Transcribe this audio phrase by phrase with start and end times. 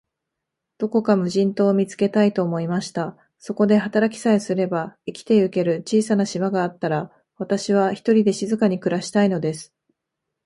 [0.79, 3.15] どこか無人島を見つけたい、と思いました。
[3.37, 9.75] そこで働きさえすれば、生きてゆける小さな島があったら、私は、ひとりで静かに暮したいのです。